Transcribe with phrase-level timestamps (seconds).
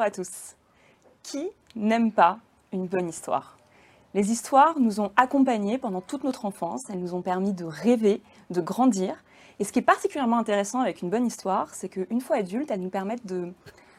[0.00, 0.56] À tous.
[1.22, 2.38] Qui n'aime pas
[2.72, 3.58] une bonne histoire?
[4.14, 8.22] Les histoires nous ont accompagnés pendant toute notre enfance, elles nous ont permis de rêver,
[8.48, 9.22] de grandir.
[9.58, 12.80] Et ce qui est particulièrement intéressant avec une bonne histoire, c'est qu'une fois adulte, elles
[12.80, 13.52] nous permettent de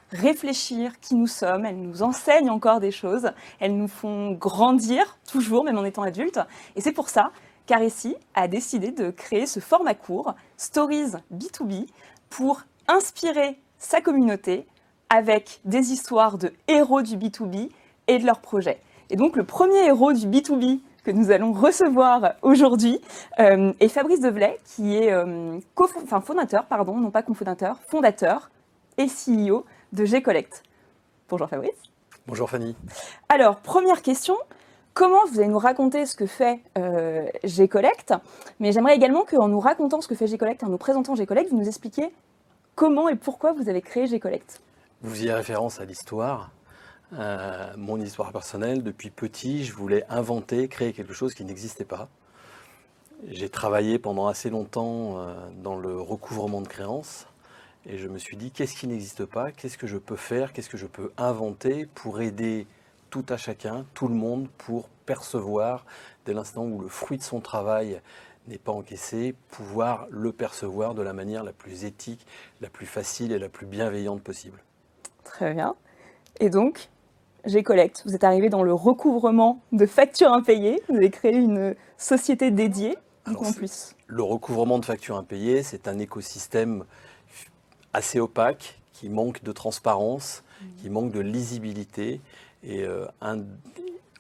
[0.09, 3.29] réfléchir qui nous sommes, elles nous enseignent encore des choses,
[3.59, 6.39] elles nous font grandir toujours, même en étant adultes.
[6.75, 7.31] Et c'est pour ça
[7.68, 11.86] qu'Aressi a décidé de créer ce format court, Stories B2B,
[12.32, 14.65] pour inspirer sa communauté
[15.11, 17.69] avec des histoires de héros du B2B
[18.07, 18.79] et de leurs projets.
[19.10, 23.02] Et donc le premier héros du B2B que nous allons recevoir aujourd'hui
[23.39, 28.50] euh, est Fabrice Develay, qui est euh, enfin, fondateur, pardon, non pas cofondateur, fondateur
[28.97, 30.64] et CEO de G-Collect.
[31.28, 31.71] Bonjour Fabrice.
[32.25, 32.73] Bonjour Fanny.
[33.28, 34.38] Alors, première question,
[34.94, 38.14] comment vous allez nous raconter ce que fait euh, G-Collect
[38.61, 41.57] Mais j'aimerais également qu'en nous racontant ce que fait G-Collect, en nous présentant G-Collect, vous
[41.57, 42.13] nous expliquiez
[42.75, 44.61] comment et pourquoi vous avez créé G-Collect.
[45.03, 46.52] Vous avez référence à l'histoire.
[47.13, 52.07] Euh, mon histoire personnelle, depuis petit, je voulais inventer, créer quelque chose qui n'existait pas.
[53.27, 57.25] J'ai travaillé pendant assez longtemps euh, dans le recouvrement de créances
[57.88, 60.69] et je me suis dit qu'est-ce qui n'existe pas, qu'est-ce que je peux faire, qu'est-ce
[60.69, 62.67] que je peux inventer pour aider
[63.09, 65.83] tout à chacun, tout le monde, pour percevoir,
[66.27, 67.99] dès l'instant où le fruit de son travail
[68.47, 72.23] n'est pas encaissé, pouvoir le percevoir de la manière la plus éthique,
[72.61, 74.61] la plus facile et la plus bienveillante possible.
[75.33, 75.75] Très bien.
[76.39, 76.89] Et donc,
[77.45, 80.81] G-Collect, vous êtes arrivé dans le recouvrement de factures impayées.
[80.89, 82.97] Vous avez créé une société dédiée.
[83.25, 83.95] en plus.
[84.07, 86.83] Le recouvrement de factures impayées, c'est un écosystème
[87.93, 90.65] assez opaque, qui manque de transparence, mmh.
[90.81, 92.21] qui manque de lisibilité
[92.63, 93.43] et euh, un,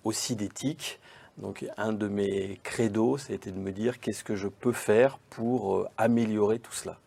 [0.03, 0.99] aussi d'éthique.
[1.37, 5.75] Donc un de mes credos, c'était de me dire qu'est-ce que je peux faire pour
[5.75, 6.97] euh, améliorer tout cela?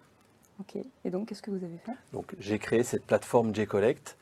[0.60, 0.76] Ok.
[1.04, 1.92] Et donc, qu'est-ce que vous avez fait?
[2.12, 4.16] Donc, j'ai créé cette plateforme J-Collect,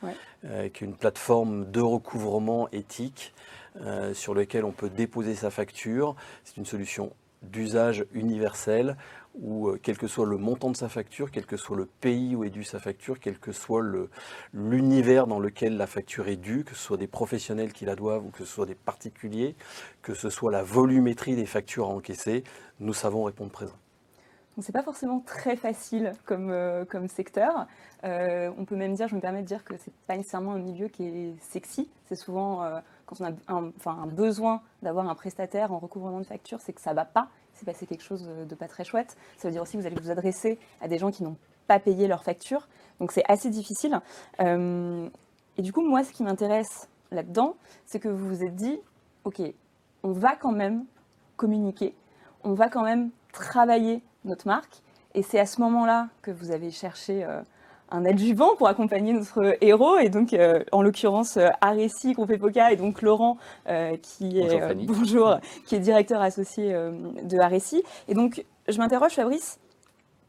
[0.44, 3.34] euh, qui est une plateforme de recouvrement éthique
[3.80, 6.16] euh, sur laquelle on peut déposer sa facture.
[6.44, 7.12] C'est une solution
[7.42, 8.96] d'usage universel
[9.34, 12.34] où, euh, quel que soit le montant de sa facture, quel que soit le pays
[12.36, 13.82] où est due sa facture, quel que soit
[14.54, 18.24] l'univers dans lequel la facture est due, que ce soit des professionnels qui la doivent
[18.24, 19.54] ou que ce soit des particuliers,
[20.02, 22.44] que ce soit la volumétrie des factures à encaisser,
[22.80, 23.76] nous savons répondre présent.
[24.56, 27.66] Donc c'est pas forcément très facile comme, euh, comme secteur.
[28.04, 30.58] Euh, on peut même dire, je me permets de dire que c'est pas nécessairement un
[30.58, 31.88] milieu qui est sexy.
[32.06, 36.26] C'est souvent euh, quand on a un, un besoin d'avoir un prestataire en recouvrement de
[36.26, 37.28] factures, c'est que ça va pas.
[37.54, 39.16] C'est passé quelque chose de pas très chouette.
[39.38, 41.36] Ça veut dire aussi que vous allez vous adresser à des gens qui n'ont
[41.66, 42.68] pas payé leurs factures.
[43.00, 44.00] Donc c'est assez difficile.
[44.38, 48.80] et du coup, moi, ce qui m'intéresse là-dedans, c'est que vous vous êtes dit,
[49.24, 49.42] ok,
[50.02, 50.84] on va quand même
[51.36, 51.94] communiquer,
[52.42, 54.82] on va quand même travailler notre marque.
[55.14, 57.40] Et c'est à ce moment-là que vous avez cherché euh,
[57.90, 62.72] un adjuvant pour accompagner notre héros, et donc euh, en l'occurrence euh, Aressi, Groupe Epoca,
[62.72, 63.36] et donc Laurent,
[64.02, 67.82] qui, est, bonjour, qui est directeur associé de Aressi.
[68.08, 69.58] Et donc je m'interroge, Fabrice,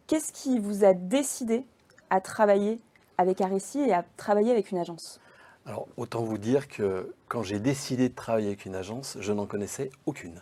[0.07, 1.65] qu'est-ce qui vous a décidé
[2.09, 2.79] à travailler
[3.17, 5.19] avec Aressi et à travailler avec une agence?
[5.65, 9.45] Alors, autant vous dire que quand j'ai décidé de travailler avec une agence, je n'en
[9.45, 10.41] connaissais aucune.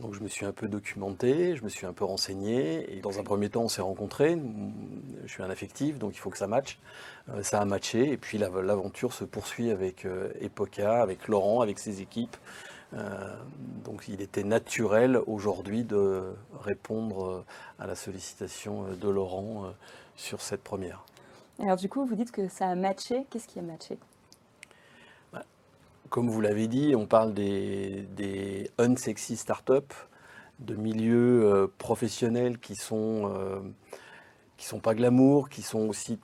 [0.00, 2.96] Donc je me suis un peu documenté, je me suis un peu renseigné.
[2.96, 4.40] Et dans un premier temps, on s'est rencontrés.
[5.24, 6.78] Je suis un affectif, donc il faut que ça matche.
[7.28, 8.10] Euh, ça a matché.
[8.12, 12.36] Et puis l'aventure se poursuit avec euh, Epoca, avec Laurent, avec ses équipes.
[12.94, 13.36] Euh,
[13.84, 16.32] donc il était naturel aujourd'hui de
[16.64, 17.44] répondre
[17.78, 19.72] à la sollicitation de Laurent
[20.16, 21.04] sur cette première.
[21.60, 23.26] Alors du coup, vous dites que ça a matché.
[23.30, 23.98] Qu'est-ce qui a matché?
[26.10, 29.94] Comme vous l'avez dit, on parle des, unsexy startups,
[30.58, 33.60] de milieux euh, professionnels qui sont, euh,
[34.58, 36.18] qui sont pas glamour, qui sont aussi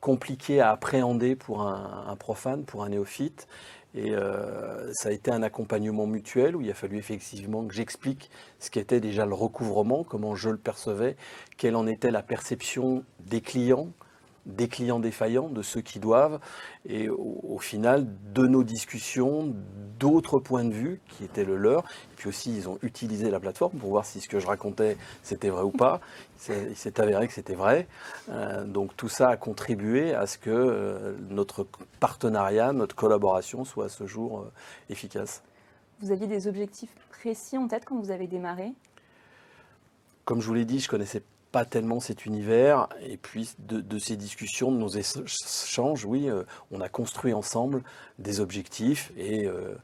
[0.00, 3.46] compliqués à appréhender pour un, profane, pour un néophyte.
[3.94, 8.30] Et euh, ça a été un accompagnement mutuel où il a fallu effectivement que j'explique
[8.58, 11.16] ce qu'était déjà le recouvrement, comment je le percevais,
[11.56, 13.88] quelle en était la perception des clients,
[14.48, 16.40] des clients défaillants, de ceux qui doivent,
[16.88, 19.54] et au, final, de nos discussions,
[19.98, 21.80] d'autres points de vue qui étaient le leur.
[21.80, 24.96] Et puis aussi, ils ont utilisé la plateforme pour voir si ce que je racontais,
[25.22, 26.00] c'était vrai ou pas.
[26.48, 27.86] Il s'est avéré que c'était vrai.
[28.30, 31.66] Euh, donc tout ça a contribué à ce que euh, notre
[32.00, 34.52] partenariat, notre collaboration soit à ce jour euh,
[34.88, 35.42] efficace.
[36.00, 38.72] Vous aviez des objectifs précis en tête quand vous avez démarré?
[40.24, 41.22] Comme je vous l'ai dit, je connaissais
[41.52, 42.88] pas tellement cet univers.
[43.00, 47.82] Et puis de, ces discussions, de nos échanges, oui, euh, on a construit ensemble
[48.18, 49.74] des objectifs et euh,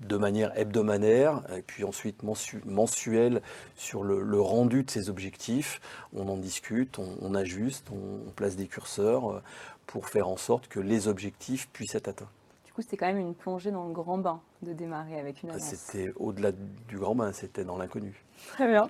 [0.00, 2.22] de manière hebdomadaire, et puis ensuite
[2.64, 3.42] mensuelle
[3.76, 5.80] sur le, rendu de ces objectifs.
[6.14, 9.42] On en discute, on, ajuste, on, place des curseurs euh,
[9.86, 12.28] pour faire en sorte que les objectifs puissent être atteints.
[12.64, 15.50] Du coup, c'était quand même une plongée dans le grand bain de démarrer avec une
[15.50, 15.74] agence.
[15.74, 16.50] C'était au-delà
[16.88, 18.23] du grand bain, c'était dans l'inconnu.
[18.54, 18.88] Très bien.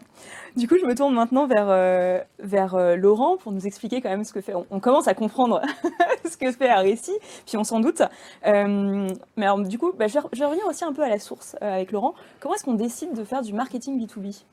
[0.56, 4.10] Du coup, je me tourne maintenant vers, euh, vers euh, Laurent pour nous expliquer quand
[4.10, 4.52] même ce que fait.
[4.70, 5.62] On, commence à comprendre
[6.30, 7.12] ce que fait Aréci,
[7.46, 8.02] puis on s'en doute.
[8.46, 11.92] Euh, mais du coup, bah, je, vais, revenir aussi un peu à la source avec
[11.92, 12.14] Laurent.
[12.40, 14.44] Comment est-ce qu'on décide de faire du marketing B2B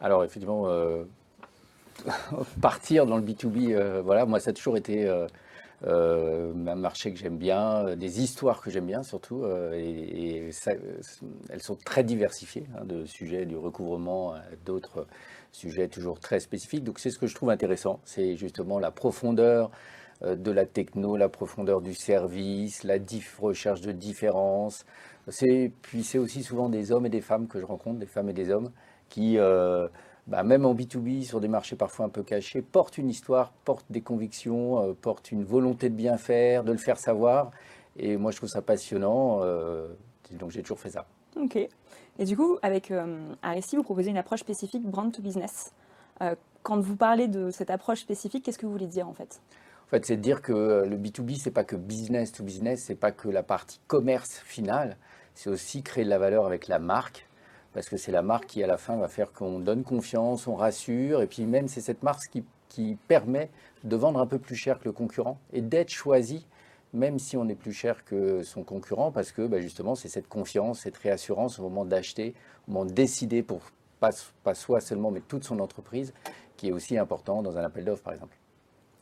[0.00, 0.66] Alors, effectivement,
[2.62, 5.08] partir dans le B2B, voilà, moi, ça a toujours été
[5.86, 10.50] euh, un marché que j'aime bien, euh, des histoires que j'aime bien surtout, euh, et,
[11.48, 15.06] elles sont très diversifiées, hein, de sujets du recouvrement à d'autres
[15.52, 16.84] sujets toujours très spécifiques.
[16.84, 19.70] Donc c'est ce que je trouve intéressant, c'est justement la profondeur
[20.22, 22.98] de la techno, la profondeur du service, la
[23.40, 24.84] recherche de différence.
[25.80, 28.34] Puis c'est aussi souvent des hommes et des femmes que je rencontre, des femmes et
[28.34, 28.70] des hommes,
[29.08, 29.38] qui
[30.30, 33.84] bah, même en B2B, sur des marchés parfois un peu cachés, porte une histoire, porte
[33.90, 37.50] des convictions, portent euh, porte une volonté de bien faire, de le faire savoir.
[37.96, 39.40] Et moi, je trouve ça passionnant.
[39.42, 39.88] Euh,
[40.38, 41.06] donc, j'ai toujours fait ça.
[41.36, 41.56] Ok.
[41.56, 43.18] Et du coup, avec euh,
[43.72, 45.72] vous proposez une approche spécifique brand to business.
[46.22, 49.40] Euh, quand vous parlez de cette approche spécifique, qu'est-ce que vous voulez dire en fait?
[49.86, 52.94] En fait, c'est de dire que le B2B, c'est pas que business to business, c'est
[52.94, 54.96] pas que la partie commerce finale,
[55.34, 57.26] c'est aussi créer de la valeur avec la marque,
[57.72, 60.56] parce que c'est la marque qui, à la fin, va faire qu'on donne confiance, on
[60.56, 62.44] rassure, et puis même c'est cette marque qui,
[63.08, 63.50] permet
[63.84, 66.46] de vendre un peu plus cher que le concurrent et d'être choisi,
[66.94, 70.28] même si on est plus cher que son concurrent, parce que bah, justement, c'est cette
[70.28, 72.34] confiance, cette réassurance au moment d'acheter,
[72.68, 73.60] au moment de décider pour
[73.98, 74.10] pas,
[74.44, 76.14] pas soi seulement, mais toute son entreprise,
[76.56, 78.36] qui est aussi important dans un appel d'offres, par exemple.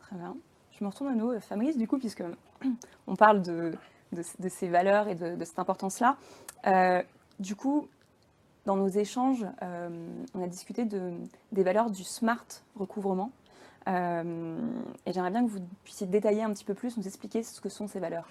[0.01, 0.37] Très bien.
[0.77, 2.25] Je me retourne à nous, Fabrice, du coup, puisque
[3.07, 3.73] on parle de,
[4.13, 6.17] de, ces valeurs et de, cette importance-là.
[6.67, 7.03] Euh,
[7.39, 7.89] du coup,
[8.69, 9.89] dans nos échanges, euh,
[10.35, 11.13] on a discuté de,
[11.53, 12.45] des valeurs du smart
[12.77, 13.33] recouvrement.
[13.89, 14.59] Euh,
[15.07, 17.71] et j'aimerais bien que vous puissiez détailler un petit peu plus, nous expliquer ce que
[17.71, 18.29] sont ces valeurs.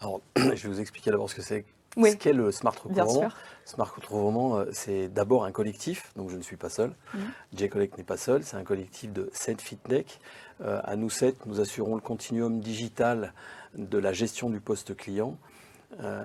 [0.00, 1.64] Alors, je vais vous expliquer d'abord ce que c'est.
[1.96, 3.30] Ce qu'est le smart recouvrement.
[3.64, 6.90] Smart recouvrement, euh, c'est d'abord un collectif, donc je ne suis pas seul.
[7.14, 7.18] Mmh.
[7.56, 10.20] J-Collect n'est pas seul, c'est un collectif de 7 fintech.
[10.62, 13.32] à nous 7, nous assurons le continuum digital
[13.74, 15.38] de la gestion du poste client.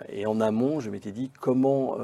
[0.10, 1.96] et en amont, je m'étais dit comment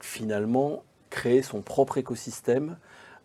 [0.00, 2.76] finalement créer son propre écosystème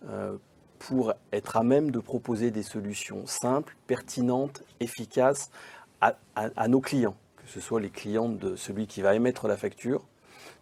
[0.10, 0.38] euh,
[0.80, 5.52] pour être à même de proposer des solutions simples, pertinentes, efficaces
[6.02, 10.04] à, nos clients, que ce soit les clients de celui qui va émettre la facture,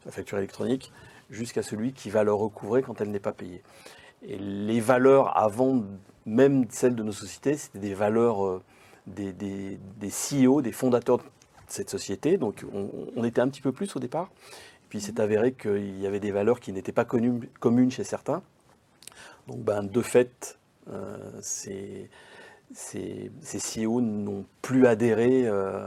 [0.06, 0.92] la facture électronique,
[1.30, 3.64] jusqu'à celui qui va le recouvrer quand elle n'est pas payée.
[4.28, 5.84] Et les valeurs avant
[6.26, 8.62] même celles de nos sociétés, c'était des valeurs euh,
[9.08, 11.24] des, des, CEO, des fondateurs de
[11.68, 12.38] cette société.
[12.38, 14.30] Donc on, on, était un petit peu plus au départ.
[14.90, 18.42] Puis c'est avéré qu'il y avait des valeurs qui n'étaient pas communes chez certains.
[19.48, 20.58] Donc ben, de fait,
[20.92, 22.10] euh, ces,
[22.74, 25.82] ces, CEO n'ont plus adhéré euh,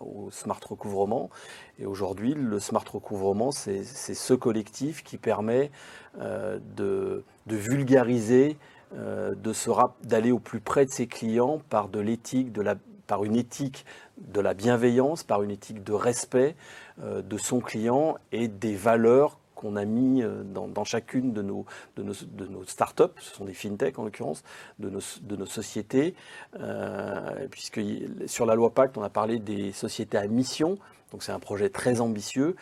[0.00, 1.30] au smart recouvrement.
[1.78, 5.70] Et aujourd'hui, le smart recouvrement, c'est ce collectif qui permet
[6.20, 8.56] euh, de, vulgariser,
[10.02, 12.52] d'aller au plus près de ses clients par de l'éthique,
[13.08, 13.84] par une éthique
[14.18, 16.54] de la bienveillance, par une éthique de respect,
[17.02, 21.66] euh, de son client et des valeurs qu'on a mis euh, dans, chacune de nos,
[21.96, 24.44] de, nos, de nos startups, ce sont des fintech en l'occurrence,
[24.78, 26.14] de nos, de nos sociétés,
[26.60, 27.80] euh, puisque
[28.26, 30.78] sur la loi Pacte, on a parlé des sociétés à mission,
[31.10, 32.54] donc c'est un projet très ambitieux,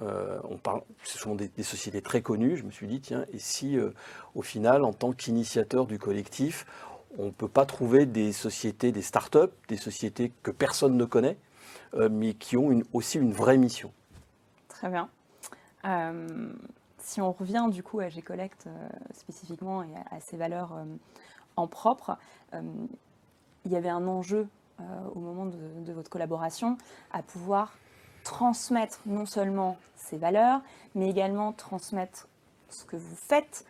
[0.00, 3.76] ce sont des, sociétés très connues, je me suis dit, tiens, et si
[4.36, 6.64] au final, en tant qu'initiateur du collectif,
[7.18, 11.36] on ne peut pas trouver des sociétés, des startups, des sociétés que personne ne connaît,
[11.94, 13.92] euh, mais qui ont aussi une vraie mission.
[14.68, 15.08] Très bien.
[15.84, 16.52] Euh,
[16.98, 20.72] si on revient du coup à G-Collect euh, spécifiquement et à, ses valeurs
[21.56, 22.16] en propre,
[22.52, 24.46] il y avait un enjeu
[25.14, 26.78] au moment de, votre collaboration
[27.10, 27.76] à pouvoir
[28.22, 30.60] transmettre non seulement ces valeurs,
[30.94, 32.28] mais également transmettre
[32.68, 33.64] ce que vous faites,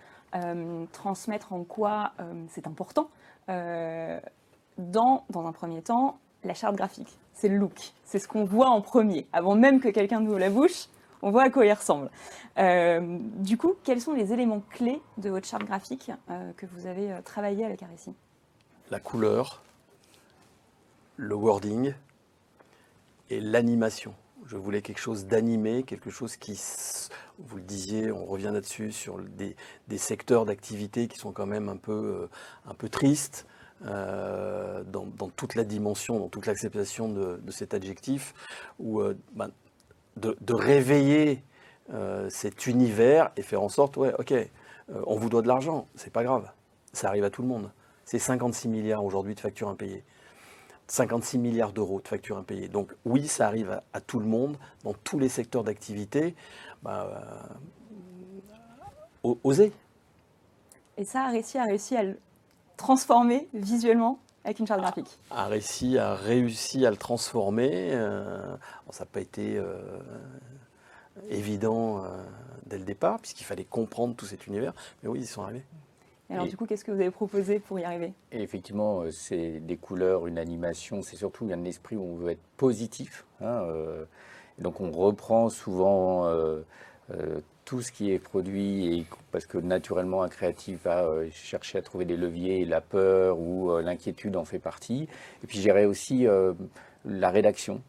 [0.93, 2.13] transmettre en quoi
[2.49, 3.09] c'est important.
[3.49, 7.93] dans, dans un premier temps, la charte graphique c'est le look.
[8.05, 9.27] C'est ce qu'on voit en premier.
[9.33, 10.89] Avant même que quelqu'un nous ouvre la bouche,
[11.23, 12.11] on voit à quoi il ressemble.
[12.59, 16.87] Euh, du coup, quels sont les éléments clés de votre charte graphique euh, que vous
[16.87, 18.13] avez euh, travaillé avec Aréci
[18.91, 19.63] La couleur,
[21.17, 21.95] le wording
[23.31, 24.15] et l'animation,
[24.49, 26.59] Je voulais quelque chose d'animé, quelque chose qui,
[27.39, 29.55] vous le disiez, on revient là-dessus, sur des,
[29.99, 32.29] secteurs d'activité qui sont quand même un peu,
[32.79, 33.47] peu tristes.
[33.83, 38.33] dans, toute la dimension, dans toute l'acceptation de, cet adjectif,
[38.79, 39.03] où
[39.35, 39.51] ben,
[40.17, 41.45] de, réveiller
[42.31, 44.33] cet univers et faire en sorte, ouais, ok,
[44.89, 46.51] on vous doit de l'argent, c'est pas grave,
[46.95, 47.71] ça arrive à tout le monde.
[48.07, 50.05] C'est 56 milliards aujourd'hui de factures impayées.
[50.89, 52.69] 56 milliards d'euros de factures impayées.
[52.69, 56.35] Donc oui, ça arrive à, tout le monde, dans tous les secteurs d'activité.
[56.83, 57.23] Bah,
[59.25, 59.73] euh, oser.
[60.97, 62.19] Et ça a réussi, à réussi à le
[62.77, 67.91] transformer visuellement avec une charte graphique a réussi, a réussi à le transformer.
[67.93, 68.57] Euh,
[68.91, 69.99] ça n'a pas été euh,
[71.29, 72.05] évident
[72.67, 74.73] dès le départ, puisqu'il fallait comprendre tout cet univers.
[75.03, 75.65] Mais oui, ils sont arrivés
[76.31, 78.13] alors du coup, qu'est-ce que vous avez proposé pour y arriver?
[78.33, 82.47] Effectivement, euh, c'est des couleurs, une animation, c'est surtout un esprit où on veut être
[82.57, 83.25] positif.
[83.41, 84.05] Hein, euh,
[84.59, 86.63] donc on reprend souvent euh,
[87.65, 92.05] tout ce qui est produit, et, parce que naturellement un créatif va chercher à trouver
[92.05, 95.09] des leviers, la peur ou l'inquiétude en fait partie.
[95.43, 96.27] Et puis j'irai aussi
[97.05, 97.81] la rédaction,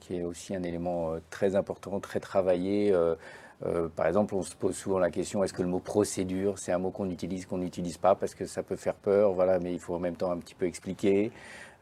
[0.00, 2.92] qui est aussi un élément très important, très travaillé.
[3.64, 6.72] Euh, par exemple, on se pose souvent la question est-ce que le mot procédure, c'est
[6.72, 9.72] un mot qu'on utilise, qu'on n'utilise pas parce que ça peut faire peur, voilà, mais
[9.72, 11.30] il faut en même temps un petit peu expliquer.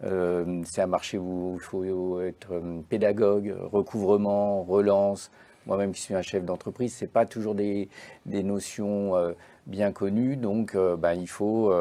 [0.05, 5.31] Euh, c'est un marché où il faut être euh, pédagogue, recouvrement, relance.
[5.67, 7.89] Moi-même qui suis un chef d'entreprise, c'est pas toujours des,
[8.27, 9.13] notions
[9.69, 11.73] bien connues, donc ben, il faut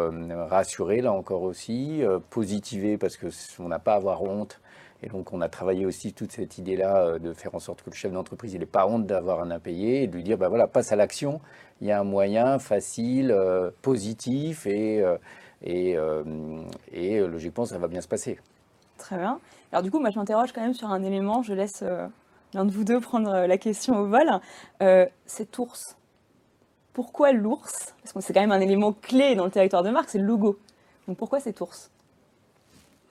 [0.50, 3.26] rassurer là encore aussi, positiver parce que
[3.58, 4.61] on n'a pas à avoir honte
[5.04, 7.90] et donc, on a travaillé aussi toute cette idée-là euh, de faire en sorte que
[7.90, 10.68] le chef d'entreprise n'ait pas honte d'avoir un impayé et de lui dire, ben voilà,
[10.68, 11.42] passe à l'action.
[11.82, 15.18] Il y a un moyen facile, euh, positif et, euh,
[16.92, 18.40] et, logiquement, ça va bien se passer.
[19.00, 19.40] Très bien.
[19.72, 21.42] Alors du coup, moi, je m'interroge quand même sur un élément.
[21.42, 21.84] Je laisse
[22.54, 24.28] l'un de vous deux prendre la question au vol.
[25.26, 25.98] cet ours.
[26.94, 27.96] Pourquoi l'ours?
[28.04, 30.26] Parce que c'est quand même un élément clé dans le territoire de marque, c'est le
[30.26, 30.60] logo.
[31.08, 31.90] Donc pourquoi cet ours?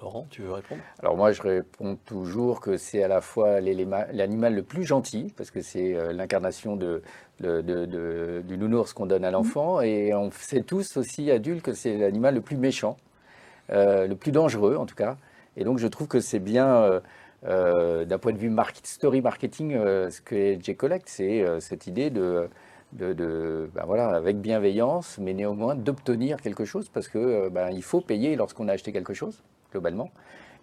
[0.00, 0.80] Laurent, tu veux répondre?
[1.00, 5.50] Alors moi, je réponds toujours que c'est à la fois l'animal le plus gentil, parce
[5.50, 7.02] que c'est euh, l'incarnation de,
[7.40, 12.34] du nounours qu'on donne à l'enfant, et on sait tous aussi, adultes, que c'est l'animal
[12.34, 12.96] le plus méchant,
[13.70, 15.16] euh, le plus dangereux en tout cas.
[15.56, 17.00] Et donc je trouve que c'est bien,
[17.46, 22.48] euh, d'un point de vue story marketing, ce que J-Collect, c'est cette idée de...
[22.92, 28.00] De, ben voilà, avec bienveillance, mais néanmoins d'obtenir quelque chose parce que ben, il faut
[28.00, 30.10] payer lorsqu'on a acheté quelque chose globalement.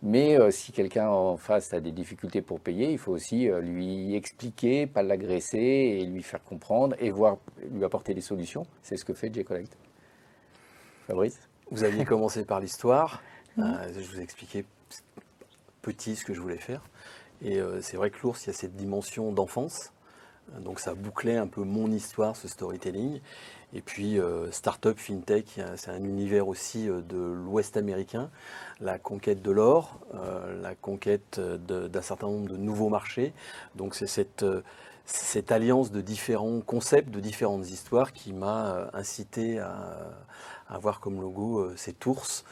[0.04, 3.62] Mais euh, si quelqu'un en face a des difficultés pour payer, il faut aussi euh,
[3.62, 7.38] lui expliquer, pas l'agresser et lui faire comprendre et voir,
[7.72, 8.68] lui apporter des solutions.
[8.84, 9.76] C'est ce que fait J-Collect.
[11.08, 11.40] Fabrice?
[11.72, 13.24] Vous aviez commencé par l'histoire.
[13.58, 13.64] Euh,
[13.96, 14.66] je vous ai expliqué
[15.82, 16.84] petit ce que je voulais faire.
[17.42, 19.94] Et c'est vrai que l'ours, il y a cette dimension d'enfance.
[20.60, 23.20] Donc ça bouclait un peu mon histoire, ce storytelling.
[23.74, 28.30] Et puis, euh, Startup, FinTech, c'est un univers aussi euh, de l'Ouest américain,
[28.80, 33.34] la conquête de l'or, euh, la conquête d'un certain nombre de nouveaux marchés.
[33.76, 40.12] Donc, c'est cette, alliance de différents concepts, de différentes histoires qui m'a incité à,
[40.70, 42.44] avoir comme logo cet ours.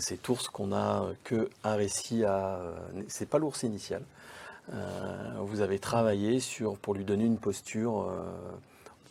[0.00, 2.60] cet ours qu'on a que un récit à.
[3.06, 4.02] c'est pas l'ours initial.
[5.38, 8.12] vous avez travaillé sur, pour lui donner une posture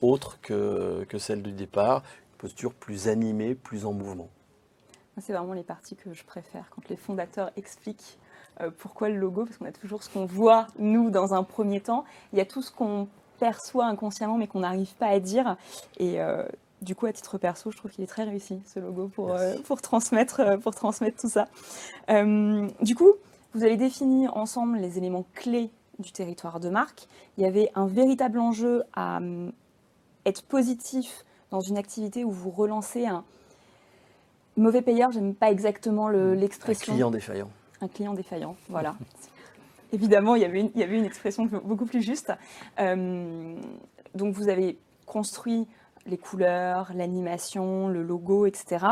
[0.03, 4.29] autre que, que celle du départ, une posture plus animée, plus en mouvement.
[5.21, 8.17] C'est vraiment les parties que je préfère, quand les fondateurs expliquent
[8.61, 11.81] euh, pourquoi le logo, parce qu'on a toujours ce qu'on voit, nous, dans un premier
[11.81, 12.03] temps.
[12.31, 13.07] Il y a tout ce qu'on
[13.39, 15.55] perçoit inconsciemment, mais qu'on n'arrive pas à dire.
[15.97, 16.43] Et euh,
[16.81, 19.55] du coup, à titre perso, je trouve qu'il est très réussi, ce logo, pour, euh,
[19.65, 21.47] pour, transmettre, pour transmettre tout ça.
[22.81, 23.13] du coup,
[23.53, 25.69] vous avez défini ensemble les éléments clés
[25.99, 27.07] du territoire de marque.
[27.37, 29.19] Il y avait un véritable enjeu à
[30.25, 33.23] être positif dans une activité où vous relancez un
[34.57, 36.93] mauvais payeur, j'aime pas exactement l'expression.
[36.93, 37.49] un client défaillant.
[37.81, 38.95] Un client défaillant, voilà.
[39.93, 42.33] Évidemment, il y, avait une, il y avait une expression beaucoup plus juste.
[42.79, 43.55] Euh,
[44.15, 45.67] donc vous avez construit
[46.07, 48.85] les couleurs, l'animation, le logo, etc.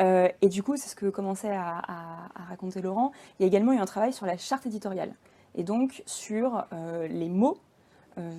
[0.00, 3.12] Euh, et du coup, c'est ce que commençait à, raconter Laurent.
[3.38, 5.14] Il y a également eu un travail sur la charte éditoriale.
[5.54, 7.58] Et donc sur euh, les mots,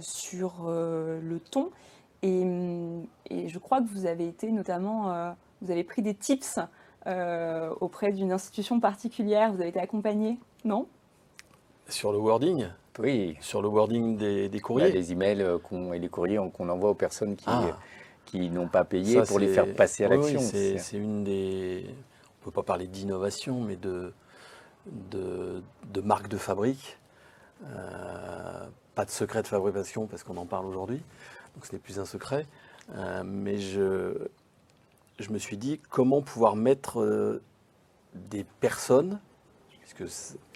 [0.01, 1.71] sur le ton
[2.23, 6.59] et, je crois que vous avez été notamment, euh, vous avez pris des tips
[7.05, 10.87] euh, auprès d'une institution particulière, vous avez été accompagné, non?
[11.89, 12.67] Sur le wording?
[12.99, 13.35] Oui.
[13.41, 14.91] Sur le wording des, courriers?
[14.91, 15.57] Les emails euh,
[15.93, 17.77] et les courriers qu'on envoie aux personnes qui, ah.
[18.25, 20.39] qui n'ont pas payé pour les faire passer à l'action.
[20.39, 21.85] Oui, c'est une des.
[21.85, 24.13] On ne peut pas parler d'innovation, mais de,
[24.85, 25.61] de,
[25.91, 26.97] de marque de fabrique.
[28.95, 31.01] pas de secret de fabrication parce qu'on en parle aujourd'hui,
[31.55, 32.45] donc ce n'est plus un secret.
[33.25, 34.27] mais je,
[35.19, 37.41] je me suis dit comment pouvoir mettre
[38.15, 39.19] des personnes,
[39.81, 40.03] puisque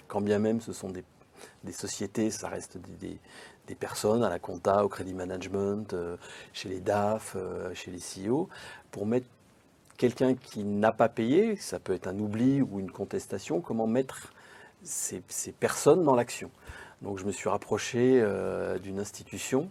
[0.06, 1.04] quand bien même ce sont des,
[1.72, 6.16] sociétés, ça reste des, personnes à la compta, au crédit management, euh,
[6.52, 8.48] chez les DAF, euh, chez les CEO,
[8.90, 9.26] pour mettre
[9.98, 14.32] quelqu'un qui n'a pas payé, ça peut être un oubli ou une contestation, comment mettre
[14.82, 15.20] ces,
[15.52, 16.50] personnes dans l'action.
[17.02, 19.70] Donc je me suis rapproché euh, d'une institution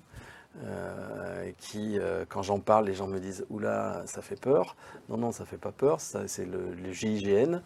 [0.65, 4.75] euh, qui, euh, quand j'en parle, les gens me disent Oula, ça fait peur.
[5.09, 5.99] Non, non, ça fait pas peur.
[6.01, 7.61] C'est le, GIGN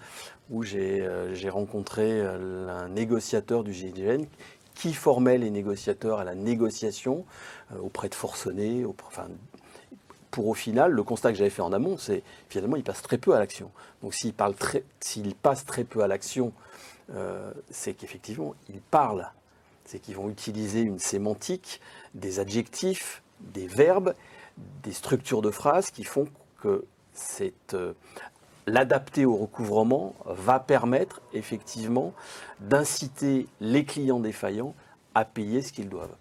[0.49, 4.25] où j'ai euh, rencontré un négociateur du GIGN
[4.75, 7.25] qui formait les négociateurs à la négociation
[7.81, 8.85] auprès de forcenés.
[10.31, 13.17] Pour au final, le constat que j'avais fait en amont, c'est finalement, il passe très
[13.17, 13.71] peu à l'action.
[14.01, 16.53] Donc s'il passe très peu à l'action,
[17.69, 19.29] c'est qu'effectivement, il parle
[19.91, 21.81] c'est qu'ils vont utiliser une sémantique,
[22.13, 24.13] des adjectifs, des verbes,
[24.83, 26.27] des structures de phrases qui font
[26.61, 26.85] que
[27.73, 27.93] euh,
[28.67, 32.13] l'adapter au recouvrement va permettre effectivement
[32.59, 34.75] d'inciter les clients défaillants
[35.15, 36.15] à payer ce qu'ils doivent.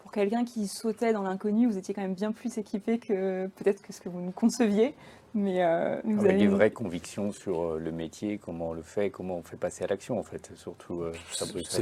[0.00, 3.82] Pour quelqu'un qui sautait dans l'inconnu, vous étiez quand même bien plus équipé que peut-être
[3.82, 4.94] que ce que vous nous conceviez.
[5.34, 9.10] Mais, euh, vous avez des vraies convictions sur euh, le métier, comment on le fait,
[9.10, 11.02] comment on fait passer à l'action en fait, surtout.
[11.02, 11.12] Euh,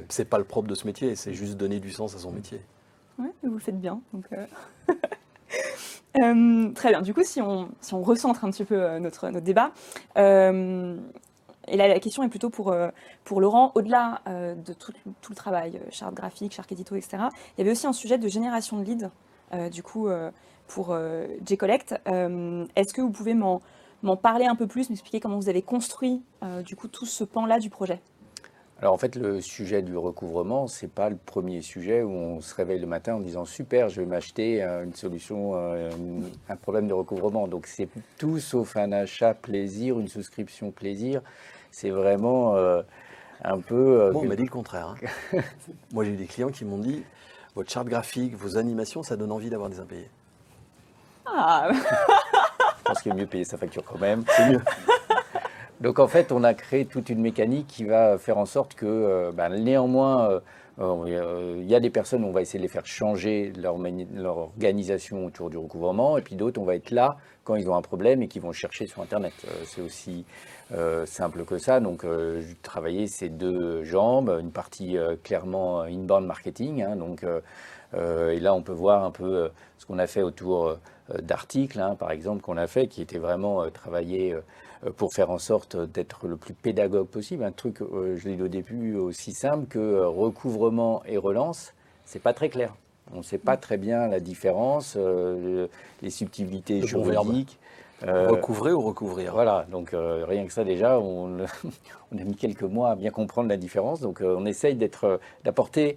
[0.09, 2.61] c'est pas le propre de ce métier, c'est juste donner du sens à son métier.
[3.19, 4.01] Oui, vous le faites bien.
[4.13, 4.27] Donc,
[6.75, 7.03] très bien.
[7.03, 9.73] Du coup, si on, recentre un petit peu notre, notre débat,
[11.69, 12.75] et là la question est plutôt pour,
[13.31, 14.93] Laurent, au-delà de tout,
[15.29, 17.25] le travail, charte graphique, charte édito, etc.,
[17.57, 19.11] il y avait aussi un sujet de génération de leads.
[19.71, 20.09] du coup,
[20.67, 21.95] pour euh, J-Collect.
[22.09, 23.61] Euh, est-ce que vous pouvez m'en
[24.17, 27.59] parler un peu plus, m'expliquer comment vous avez construit euh, du coup tout ce pan-là
[27.59, 28.01] du projet?
[28.81, 32.55] Alors en fait, le sujet du recouvrement, c'est pas le premier sujet où on se
[32.55, 37.49] réveille le matin en disant super, je vais m'acheter une solution, un problème de recouvrement.
[37.49, 41.23] Donc c'est tout sauf un achat plaisir, une souscription plaisir.
[41.71, 42.55] C'est vraiment
[43.43, 44.11] un peu.
[44.13, 44.95] Bon, on m'a dit le contraire.
[45.33, 45.41] Hein.
[45.93, 47.03] Moi, j'ai eu des clients qui m'ont dit
[47.57, 50.11] votre charte graphique, vos animations, ça donne envie d'avoir des impayés.
[51.25, 51.71] Ah.
[51.73, 54.25] Je pense qu'il est mieux payer sa facture quand même.
[54.29, 54.61] C'est mieux.
[55.81, 58.87] Donc en fait, on a créé toute une mécanique qui va faire en sorte que
[58.87, 60.41] euh, ben, néanmoins, euh,
[60.79, 63.77] euh, il y a des personnes, on va essayer de les faire changer leur,
[64.39, 67.83] organisation autour du recouvrement, et puis d'autres, on va être là quand ils ont un
[67.83, 69.33] problème et qui vont chercher sur Internet.
[69.67, 70.25] C'est aussi
[71.05, 71.79] simple que ça.
[71.79, 77.25] Donc je travaillais ces deux jambes, une partie clairement inbound marketing, hein, donc,
[77.95, 80.79] et là on peut voir un peu ce qu'on a fait autour
[81.11, 85.13] euh, d'articles, hein, par exemple, qu'on a fait, qui était vraiment euh, travaillé euh, pour
[85.13, 87.45] faire en sorte d'être le plus pédagogue possible.
[87.45, 91.73] Un truc, je l'ai dit au début, aussi simple que recouvrement et relance,
[92.05, 92.75] c'est pas très clair.
[93.13, 94.97] On ne sait pas très bien la différence,
[96.03, 97.59] les subtilités juridiques.
[98.03, 101.39] Recouvrer ou recouvrir Voilà, donc rien que ça déjà, on,
[102.13, 104.01] on, a mis quelques mois à bien comprendre la différence.
[104.01, 105.97] Donc on essaye d'apporter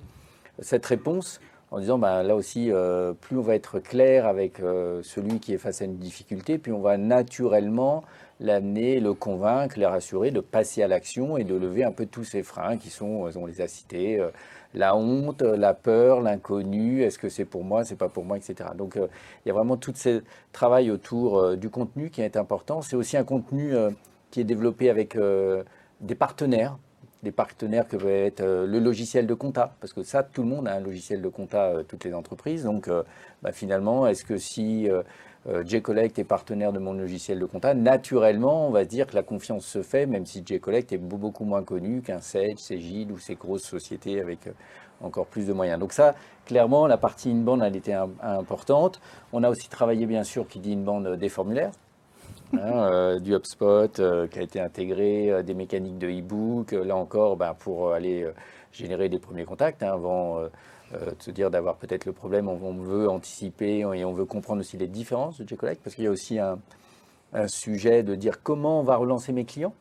[0.62, 5.02] cette réponse en disant bah, là aussi, euh, plus on va être clair avec euh,
[5.04, 8.04] celui qui est face à une difficulté, puis on va naturellement
[8.40, 12.24] l'amener, le convaincre, les rassurer de passer à l'action et de lever un peu tous
[12.24, 14.20] ces freins qui sont, euh, on les a cités,
[14.74, 18.70] la honte, la peur, l'inconnu, est-ce que c'est pour moi, c'est pas pour moi, etc.
[18.76, 22.82] Donc il y a vraiment tout ce travail autour du contenu qui est important.
[22.82, 23.74] C'est aussi un contenu
[24.30, 25.18] qui est développé avec
[26.02, 26.78] des partenaires
[27.24, 30.48] des partenaires que va être euh, le logiciel de compta, parce que ça, tout le
[30.48, 32.64] monde a un logiciel de compta, euh, toutes les entreprises.
[32.64, 33.04] Donc, euh,
[33.42, 34.88] bah, finalement, est-ce que si
[35.64, 39.66] J-Collect est partenaire de mon logiciel de compta, naturellement, on va dire que la confiance
[39.66, 43.64] se fait, même si J-Collect est beaucoup moins connu qu'un Sage, Cegid ou ces grosses
[43.64, 44.50] sociétés avec
[45.02, 45.80] encore plus de moyens.
[45.80, 49.00] Donc ça, clairement, la partie inbound, elle était importante.
[49.32, 51.72] On a aussi travaillé, bien sûr, qui dit inbound, des formulaires.
[52.54, 56.96] Hein, euh, du HubSpot euh, qui a été intégré, euh, des mécaniques de e-book, là
[56.96, 58.28] encore ben, pour aller
[58.72, 60.50] générer des premiers contacts hein, avant de
[61.20, 64.88] se dire d'avoir peut-être le problème, on, veut anticiper et on veut comprendre aussi les
[64.88, 66.58] différences de J-Collect parce qu'il y a aussi un,
[67.48, 69.76] sujet de dire comment on va relancer mes clients.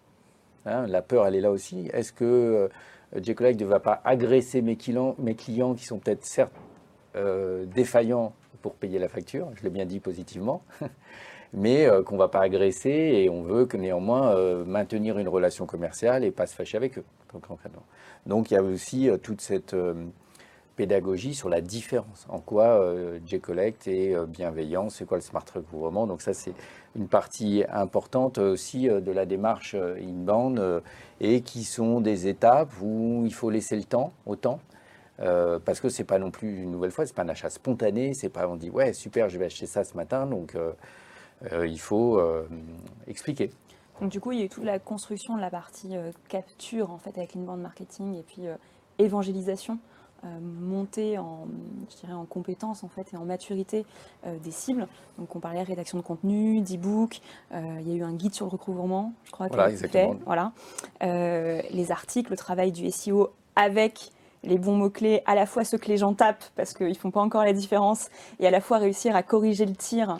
[0.66, 1.88] Hein, la peur, elle est là aussi.
[1.94, 2.68] Est-ce que
[3.16, 6.52] J-Collect ne va pas agresser mes clients, mes clients qui sont peut-être certes
[7.74, 10.62] défaillants pour payer la facture Je l'ai bien dit positivement.
[11.52, 15.28] mais euh, qu'on ne va pas agresser et on veut que néanmoins euh, maintenir une
[15.28, 17.84] relation commerciale et pas se fâcher avec eux, concrètement.
[18.26, 19.74] Donc il y a aussi euh, toute cette
[20.76, 22.94] pédagogie sur la différence, en quoi
[23.26, 26.06] J-Collect est bienveillant, c'est quoi le smart recouvrement.
[26.06, 26.52] Donc ça c'est
[26.94, 30.82] une partie importante aussi de la démarche inbound
[31.20, 34.60] et qui sont des étapes où il faut laisser le temps au temps.
[35.16, 38.28] Parce que c'est pas non plus une nouvelle fois, c'est pas un achat spontané, c'est
[38.28, 40.54] pas on dit ouais super, je vais acheter ça ce matin, donc
[41.42, 42.20] il faut
[43.06, 43.50] expliquer.
[44.00, 45.94] Donc du coup, il y a eu toute la construction de la partie
[46.28, 48.42] capture en fait avec l'inbound marketing et puis
[48.98, 49.78] évangélisation
[50.24, 51.46] euh, monter en,
[51.88, 53.86] je dirais, en compétence en fait et en maturité
[54.26, 54.88] euh, des cibles.
[55.16, 57.20] Donc on parlait rédaction de contenu, d'e-book,
[57.52, 59.46] euh, il y a eu un guide sur le recouvrement, je crois.
[59.46, 60.16] Voilà, exactement.
[60.24, 60.50] voilà.
[61.00, 64.10] les articles, le travail du SEO avec
[64.42, 67.12] les bons mots-clés, à la fois ceux que les gens tapent parce qu'ils ne font
[67.12, 68.08] pas encore la différence,
[68.40, 70.18] et à la fois réussir à corriger le tir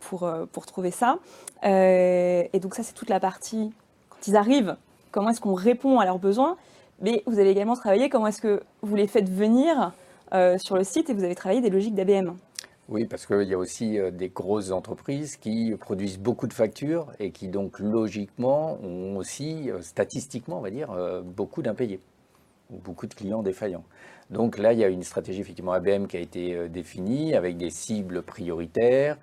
[0.00, 1.18] pour, pour trouver ça.
[1.62, 3.72] et donc ça, c'est toute la partie,
[4.10, 4.76] quand ils arrivent,
[5.12, 6.56] comment est-ce qu'on répond à leurs besoins
[7.00, 9.92] mais vous avez également travaillé comment est-ce que vous les faites venir
[10.32, 12.34] euh, sur le site et vous avez travaillé des logiques d'ABM.
[12.88, 17.12] Oui, parce qu'il y a aussi euh, des grosses entreprises qui produisent beaucoup de factures
[17.18, 20.88] et qui donc logiquement ont aussi, euh, statistiquement on va dire,
[21.24, 22.00] beaucoup d'impayés
[22.70, 23.84] ou beaucoup de clients défaillants.
[24.30, 27.70] Donc là, il y a une stratégie effectivement ABM qui a été définie avec des
[27.70, 29.16] cibles prioritaires,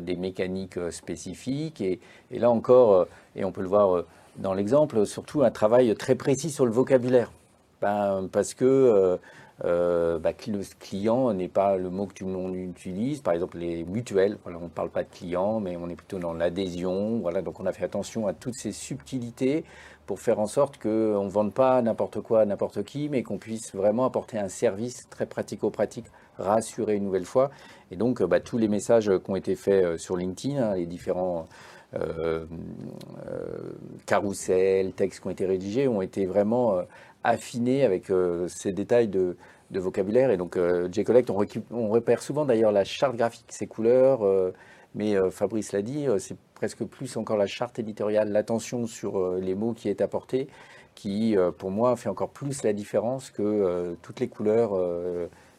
[0.00, 4.04] des mécaniques spécifiques et, et, là encore, et on peut le voir
[4.36, 7.32] dans l'exemple, surtout un travail très précis sur le vocabulaire.
[7.80, 9.18] Ben, parce que
[9.62, 13.20] euh, euh bah, le client n'est pas le mot que tout le monde utilise.
[13.20, 16.32] Par exemple, les mutuelles, on ne parle pas de client, mais on est plutôt dans
[16.32, 17.18] l'adhésion.
[17.20, 19.64] Voilà, donc on a fait attention à toutes ces subtilités
[20.06, 23.38] pour faire en sorte qu'on ne vende pas n'importe quoi à n'importe qui, mais qu'on
[23.38, 26.06] puisse vraiment apporter un service très pratico-pratique,
[26.38, 27.50] rassurer une nouvelle fois.
[27.90, 30.86] Et donc, bah, tous les messages qui ont été faits euh, sur LinkedIn, hein, les
[30.86, 31.46] différents
[31.94, 32.44] euh,
[33.28, 33.72] euh,
[34.06, 36.78] carousels, textes qui ont été rédigés ont été vraiment
[37.24, 38.10] euh, affinés avec
[38.48, 39.36] ces détails de,
[39.70, 40.30] vocabulaire.
[40.30, 40.58] Et donc,
[40.90, 44.20] J-Collect, on, on, repère souvent d'ailleurs la charte graphique, ses couleurs,
[44.94, 49.72] mais Fabrice l'a dit, c'est presque plus encore la charte éditoriale, l'attention sur les mots
[49.72, 50.46] qui est apportée,
[50.94, 54.78] qui, pour moi, fait encore plus la différence que toutes les couleurs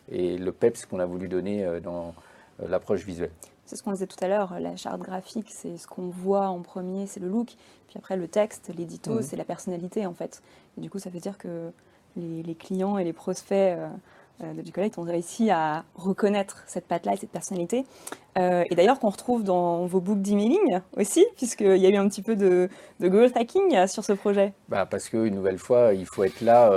[0.09, 2.15] et le peps qu'on a voulu donner dans
[2.59, 3.31] l'approche visuelle.
[3.65, 6.61] C'est ce qu'on disait tout à l'heure, la charte graphique, c'est ce qu'on voit en
[6.61, 7.47] premier, c'est le look.
[7.87, 9.21] Puis après, le texte, l'édito, mhm.
[9.23, 10.43] c'est la personnalité en fait.
[10.77, 11.71] Du coup, ça veut dire que
[12.17, 13.87] les, clients et les prospects euh,
[14.43, 17.85] euh, de Ducollect ont réussi à reconnaître cette patte-là et cette personnalité.
[18.37, 22.07] Euh, et d'ailleurs, qu'on retrouve dans vos books d'emailing aussi, puisqu'il y a eu un
[22.07, 24.53] petit peu de, de growth hacking sur ce projet.
[24.69, 26.71] Bah parce qu'une nouvelle fois, il faut être là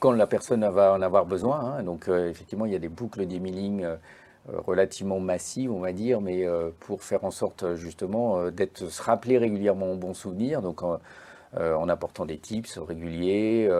[0.00, 1.78] quand la personne va en avoir besoin.
[1.78, 1.82] Hein.
[1.82, 3.84] Donc, effectivement, il y a des boucles d'emailing
[4.46, 6.46] relativement massive, on va dire, mais
[6.78, 10.62] pour faire en sorte justement d'être se rappeler régulièrement au bon souvenir.
[10.62, 10.82] Donc
[11.56, 13.70] en apportant des tips réguliers.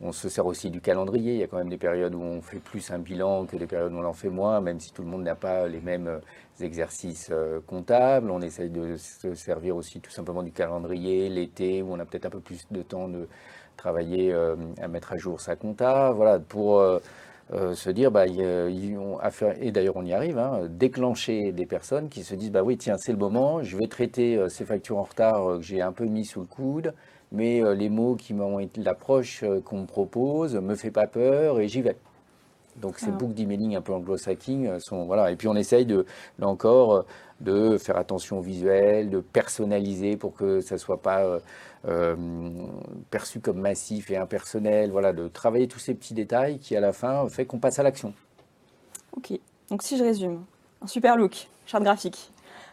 [0.00, 1.34] on se sert aussi du calendrier.
[1.34, 3.66] Il y a quand même des périodes où on fait plus un bilan que des
[3.66, 6.20] périodes où on en fait moins, même si tout le monde n'a pas les mêmes
[6.60, 7.32] exercices
[7.66, 8.30] comptables.
[8.30, 12.26] On essaye de se servir aussi tout simplement du calendrier l'été où on a peut-être
[12.26, 13.28] un peu plus de temps de
[13.76, 14.34] travailler
[14.80, 16.10] à mettre à jour sa compta.
[16.10, 16.82] Voilà, pour
[17.52, 22.34] euh, se dire, bah, et d'ailleurs on y arrive, hein, déclencher des personnes qui se
[22.34, 25.50] disent, bah oui, tiens, c'est le moment, je vais traiter euh, ces factures en retard
[25.50, 26.94] euh, que j'ai un peu mis sous le coude,
[27.32, 31.68] mais les mots qui m'ont été l'approche qu'on me propose me fait pas peur et
[31.68, 31.96] j'y vais.
[32.76, 33.10] Donc ces ah.
[33.10, 36.06] books d'emailing un peu anglo-sacking sont voilà et puis on essaye de
[36.38, 37.04] là encore
[37.42, 41.40] de faire attention au visuel, de personnaliser pour que ça soit pas
[41.84, 42.16] euh,
[43.10, 46.92] perçu comme massif et impersonnel, voilà, de travailler tous ces petits détails qui à la
[46.92, 48.14] fin fait qu'on passe à l'action.
[49.16, 49.32] Ok,
[49.68, 50.44] donc si je résume,
[50.80, 52.30] un super look, charte graphique,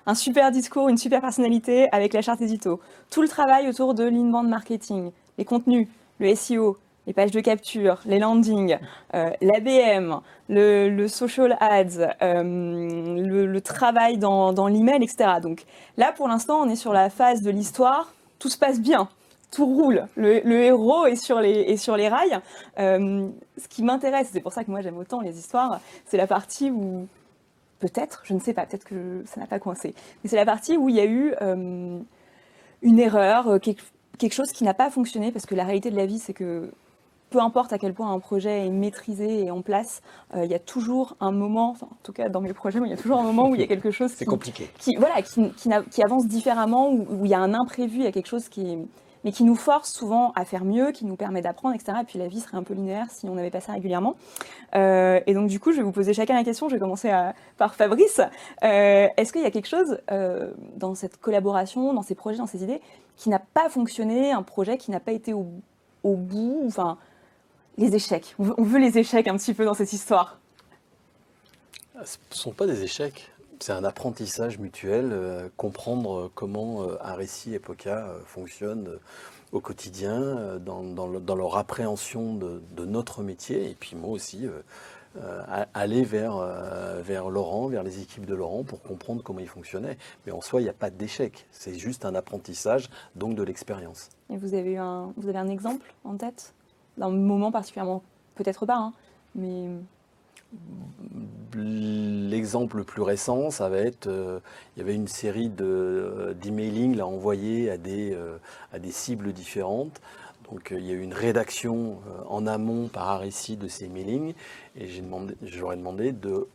[0.09, 2.79] un super discours, une super personnalité avec la charte édito,
[3.11, 5.87] tout le travail autour de l'inbound marketing, les contenus,
[6.19, 8.77] le SEO, les pages de capture, les landings,
[9.13, 10.19] euh, l'ABM,
[10.49, 15.35] le, social ads, euh, le, travail dans, dans l'email, etc.
[15.43, 15.65] Donc
[15.97, 19.09] là, pour l'instant, on est sur la phase de l'histoire tout se passe bien,
[19.51, 22.39] tout roule, le, héros est sur les, sur les rails.
[22.79, 26.27] Euh, ce qui m'intéresse, c'est pour ça que moi j'aime autant les histoires, c'est la
[26.27, 27.07] partie où,
[27.79, 30.77] peut-être, je ne sais pas, peut-être que ça n'a pas coincé, mais c'est la partie
[30.77, 31.99] où il y a eu euh,
[32.81, 36.05] une erreur, euh, quelque chose qui n'a pas fonctionné, parce que la réalité de la
[36.05, 36.71] vie, c'est que
[37.29, 40.01] peu importe à quel point un projet est maîtrisé et en place,
[40.35, 42.93] euh, il y a toujours un moment, en tout cas dans mes projets, il y
[42.93, 44.69] a toujours un moment où il y a quelque chose qui, compliqué.
[44.79, 45.51] qui, voilà, qui,
[45.91, 48.77] qui, avance différemment, où, il y a un imprévu, il y a quelque chose qui,
[49.23, 51.99] mais qui nous force souvent à faire mieux, qui nous permet d'apprendre, etc.
[52.01, 54.15] Et puis la vie serait un peu linéaire si on n'avait pas ça régulièrement.
[54.75, 56.69] Euh, et donc du coup, je vais vous poser chacun la question.
[56.69, 57.11] Je vais commencer
[57.57, 58.21] par Fabrice.
[58.63, 59.99] Euh, est-ce qu'il y a quelque chose
[60.77, 62.81] dans cette collaboration, dans ces projets, dans ces idées,
[63.17, 65.47] qui n'a pas fonctionné, un projet qui n'a pas été au,
[66.03, 66.97] au bout, enfin
[67.79, 68.35] les échecs.
[68.39, 70.39] On veut les échecs un petit peu dans cette histoire.
[72.03, 77.13] Ce ne sont pas des échecs, c'est un apprentissage mutuel, euh, comprendre comment euh, un
[77.13, 78.99] récit EPOCA euh, fonctionne
[79.51, 84.47] au quotidien, dans, leur appréhension de, notre métier, et puis moi aussi,
[85.73, 86.37] aller vers,
[87.01, 89.97] vers Laurent, vers les équipes de Laurent, pour comprendre comment il fonctionnait.
[90.27, 94.09] Mais en soi, il n'y a pas d'échec, c'est juste un apprentissage, donc de l'expérience.
[94.29, 96.53] Et vous avez, un, vous avez un exemple en tête?
[96.99, 98.03] D'un moment particulièrement,
[98.35, 98.93] peut-être pas, hein,
[99.33, 99.67] mais
[101.55, 104.39] L'exemple le plus récent, ça va être, euh,
[104.75, 108.37] il y avait une série d'emailing envoyés à des, euh,
[108.71, 109.99] à des cibles différentes.
[110.51, 114.33] Donc euh, il y a eu une rédaction en amont par RSI de ces mailings
[114.75, 116.47] et j'ai demandé, j'aurais demandé de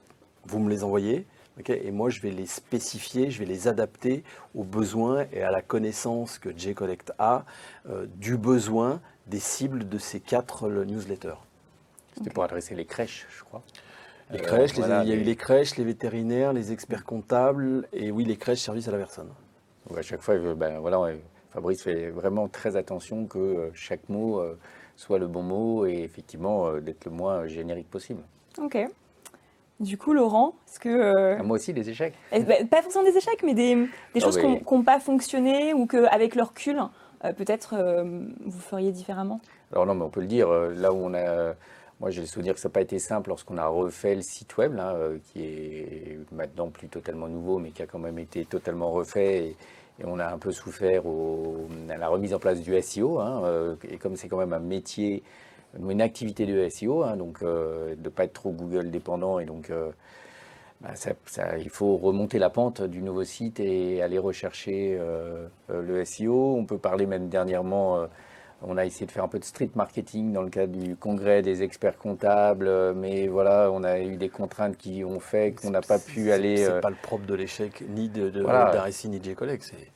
[0.47, 1.27] vous me les envoyer.
[1.67, 4.23] et moi, je vais les spécifier, je vais les adapter
[4.55, 7.45] aux besoins et à la connaissance que JCollect a
[8.17, 11.44] du besoin des cibles de ces quatre newsletters.
[12.17, 13.63] C'était pour adresser les crèches, je crois.
[14.31, 18.11] Les euh, crèches, il y a eu les crèches, les vétérinaires, les experts comptables et
[18.11, 19.29] oui, les crèches service à la personne.
[19.95, 21.13] à chaque fois, ben, voilà,
[21.51, 24.59] Fabrice fait vraiment très attention que euh, chaque mot euh,
[24.97, 28.23] soit le bon mot et effectivement d'être le moins générique possible.
[28.59, 28.79] Ok.
[29.81, 31.37] Du coup, Laurent, est-ce que...
[31.39, 33.89] Ah, moi aussi, des échecs eh ben, Pas forcément des échecs, mais des,
[34.21, 36.81] choses qui n'ont pas fonctionné ou qu'avec leur recul,
[37.37, 37.75] peut-être
[38.47, 39.41] vous feriez différemment?
[39.73, 41.55] Alors non, mais on peut le dire, là où on a
[42.01, 44.57] moi, j'ai le souvenir que ça n'a pas été simple lorsqu'on a refait le site
[44.57, 48.91] web, euh, qui est maintenant plus totalement nouveau, mais qui a quand même été totalement
[48.91, 49.49] refait.
[49.49, 49.57] Et,
[50.03, 51.05] on a un peu souffert
[51.89, 53.21] à la remise en place du SEO.
[53.21, 55.23] Hein, euh, et comme c'est quand même un métier,
[55.79, 59.39] une activité de SEO, hein, donc euh, de ne pas être trop Google dépendant.
[59.39, 59.71] Et donc,
[60.81, 60.95] bah,
[61.61, 64.99] il faut remonter la pente du nouveau site et aller rechercher
[65.69, 66.57] le SEO.
[66.57, 68.09] On peut parler même dernièrement
[68.67, 71.43] on a essayé de faire un peu de street marketing dans le cadre du congrès
[71.43, 75.71] des experts comptables, euh, mais voilà, on a eu des contraintes qui ont fait qu'on
[75.71, 76.59] n'a pas pu aller.
[76.59, 78.89] C'est euh, pas le propre de l'échec ni de, de voilà.
[79.05, 79.91] ni de G-Collect, c'est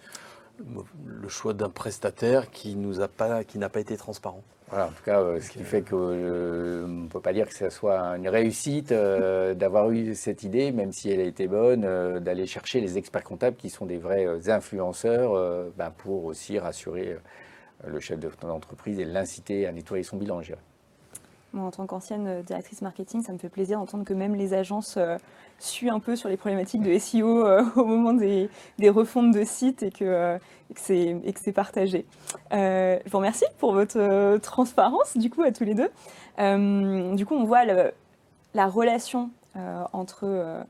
[1.06, 4.42] le choix d'un prestataire qui nous a pas, qui n'a pas été transparent.
[4.70, 7.70] Voilà, en tout cas, euh, ce qui fait qu'on ne peut pas dire que ce
[7.70, 12.80] soit une réussite d'avoir eu cette idée, même si elle a été bonne, d'aller chercher
[12.80, 17.16] les experts comptables qui sont des vrais influenceurs ben, pour aussi rassurer
[17.86, 20.54] le chef d'entreprise et l'inciter à nettoyer son bilan, je
[21.52, 24.54] Moi, en tant qu'ancienne euh, directrice marketing, ça me fait plaisir d'entendre que même les
[24.54, 25.16] agences euh,
[25.58, 28.48] suivent un peu sur les problématiques de SEO euh, au moment des,
[28.88, 30.38] refontes de sites et que,
[30.74, 32.04] c'est partagé.
[32.50, 35.90] je vous remercie pour votre transparence, du coup, à tous les deux.
[37.16, 39.30] du coup, on voit la relation
[39.92, 40.62] entre euh,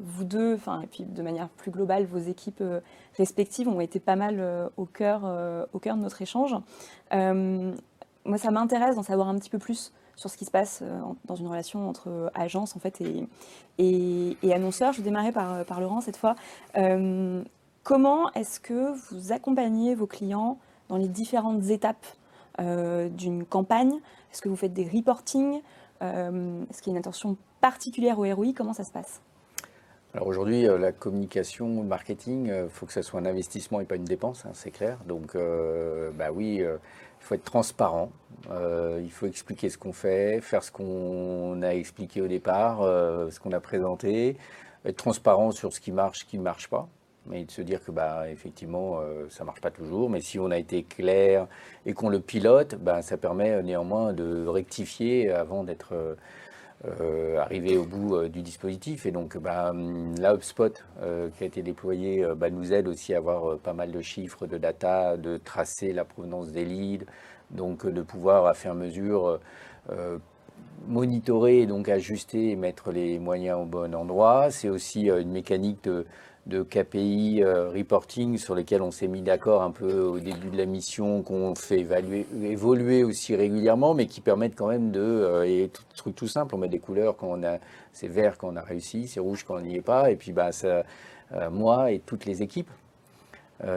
[0.00, 2.80] vous deux, et puis de manière plus globale, vos équipes euh,
[3.16, 5.22] respectives ont été pas mal euh, au, cœur,
[5.72, 6.54] au cœur de notre échange.
[7.12, 10.84] moi, ça m'intéresse d'en savoir un petit peu plus sur ce qui se passe
[11.24, 13.02] dans une relation entre agence en fait
[13.78, 14.92] et, annonceur.
[14.92, 16.36] Je vais démarrer par, par Laurent cette fois.
[17.82, 22.06] comment est-ce que vous accompagnez vos clients dans les différentes étapes
[22.58, 23.94] d'une campagne?
[24.32, 25.60] Est-ce que vous faites des reportings?
[26.00, 29.20] Est-ce qu'il y a une attention particulière au ROI Comment ça se passe?
[30.14, 33.80] Alors aujourd'hui, euh, la communication, le marketing, il euh, faut que ça soit un investissement
[33.80, 34.98] et pas une dépense, hein, c'est clair.
[35.06, 36.78] Donc, euh, bah oui, il
[37.20, 38.10] faut être transparent.
[38.50, 43.52] il faut expliquer ce qu'on fait, faire ce qu'on a expliqué au départ, ce qu'on
[43.52, 44.36] a présenté,
[44.84, 46.88] être transparent sur ce qui marche, ce qui ne marche pas
[47.26, 48.98] mais de se dire que bah effectivement
[49.28, 51.46] ça marche pas toujours mais si on a été clair
[51.86, 56.16] et qu'on le pilote bah, ça permet néanmoins de rectifier avant d'être
[56.84, 59.06] euh, arriver au bout euh, du dispositif.
[59.06, 63.14] Et donc, bah, hum, la HubSpot euh, qui a été déployée bah, nous aide aussi
[63.14, 67.06] à avoir pas mal de chiffres, de data, de tracer la provenance des leads,
[67.50, 69.38] donc de pouvoir à faire mesure
[70.88, 74.50] monitorer, donc ajuster et mettre les moyens au bon endroit.
[74.50, 76.06] C'est aussi une mécanique de
[76.46, 80.56] de KPI euh, reporting sur lesquels on s'est mis d'accord un peu au début de
[80.56, 85.44] la mission, qu'on fait évaluer, évoluer aussi régulièrement, mais qui permettent quand même de, euh,
[85.44, 87.58] et tout truc tout simple, on met des couleurs quand on a,
[87.92, 90.32] c'est vert quand on a réussi, c'est rouge quand on n'y est pas, et puis
[90.32, 90.82] bah ça,
[91.32, 92.70] euh, moi et toutes les équipes,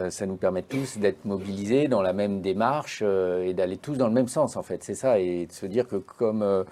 [0.08, 4.12] ça nous permet tous d'être mobilisés dans la même démarche et d'aller tous dans le
[4.12, 6.64] même sens en fait, c'est ça, et de se dire que comme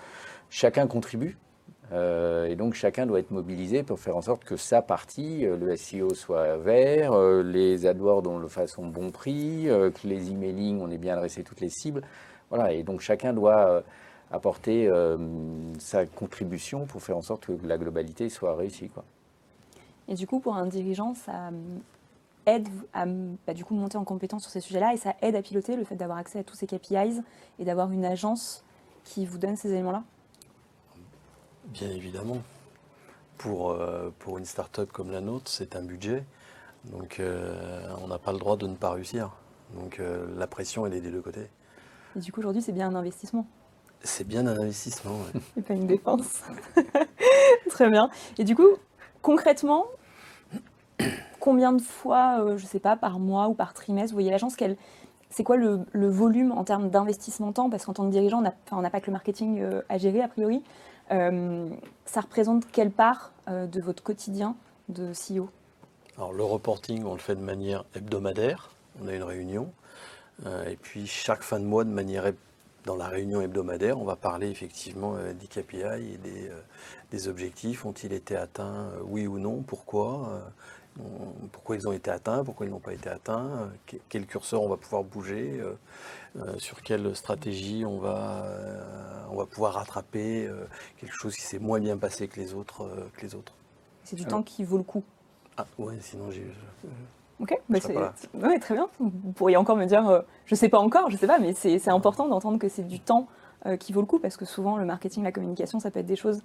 [0.51, 1.39] chacun contribue,
[1.93, 5.57] euh, et donc chacun doit être mobilisé pour faire en sorte que sa partie, euh,
[5.57, 10.31] le SEO soit vert, euh, les AdWords on le fasse au bon prix, que les
[10.31, 12.03] emailing on ait bien adressé toutes les cibles.
[12.51, 13.83] Voilà, et donc chacun doit
[14.31, 14.89] apporter
[15.79, 18.91] sa contribution pour faire en sorte que la globalité soit réussie.
[20.07, 21.51] Et du coup, pour un dirigeant, ça
[22.47, 25.43] aide à bah, du coup, monter en compétence sur ces sujets-là et ça aide à
[25.43, 27.23] piloter le fait d'avoir accès à tous ces KPIs
[27.59, 28.63] et d'avoir une agence
[29.03, 30.05] qui vous donne ces éléments-là?
[31.67, 32.39] Bien évidemment.
[33.39, 36.25] Pour, euh, pour une start-up comme la nôtre, c'est un budget.
[36.85, 39.31] Donc euh, on n'a pas le droit de ne pas réussir.
[39.75, 41.49] Donc euh, la pression, elle est des deux côtés.
[42.17, 43.47] Et du coup, aujourd'hui, c'est bien un investissement
[44.03, 45.13] C'est bien un investissement.
[45.13, 45.41] ouais.
[45.57, 46.43] et pas une défense.
[47.69, 48.09] Très bien.
[48.39, 48.69] Et du coup,
[49.21, 49.87] concrètement,
[51.41, 54.77] combien de fois, je sais pas, par mois ou par trimestre, vous voyez l'agence qu'elle
[55.35, 57.69] c'est quoi le, le volume en termes d'investissement temps?
[57.69, 60.23] Parce qu'en tant que dirigeant, on n'a enfin, pas que le marketing euh, à gérer,
[60.23, 60.63] a priori.
[61.11, 61.69] Euh,
[62.07, 64.57] ça représente quelle part euh, de votre quotidien
[64.89, 65.49] de CEO
[66.17, 68.71] Alors le reporting, on le fait de manière hebdomadaire.
[69.03, 69.73] On a une réunion.
[70.47, 72.33] Euh, et puis chaque fin de mois, de manière
[72.85, 76.21] dans la réunion hebdomadaire, on va parler effectivement des KPI et
[77.11, 77.87] des, objectifs.
[77.87, 79.63] Ont-ils été atteints, oui ou non?
[79.63, 80.43] Pourquoi?
[81.53, 84.63] Pourquoi ils ont été atteints Pourquoi ils n'ont pas été atteints Euh, que- Quel curseur
[84.63, 85.75] on va pouvoir bouger Euh,
[86.39, 90.65] euh, Sur quelle stratégie on va, euh, on va pouvoir rattraper euh,
[90.99, 93.55] quelque chose qui s'est moins bien passé que les autres, euh, que les autres
[94.05, 95.03] C'est du Alors- temps qui vaut le coup.
[95.57, 96.47] Ah ouais, sinon j'ai...
[97.41, 98.49] Ok, bah serai c'est pas là.
[98.49, 98.89] ouais, très bien.
[99.01, 101.81] Vous pourriez encore me dire, euh, je sais pas encore, je sais pas, mais c'est
[101.81, 103.27] c'est important d'entendre que c'est du temps
[103.67, 106.07] euh, qui vaut le coup parce que souvent le marketing, la communication, ça peut être
[106.07, 106.43] des choses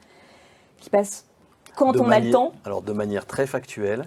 [0.77, 1.27] qui passent
[1.75, 2.53] quand De on a le temps.
[2.65, 4.05] Alors de manière très factuelle,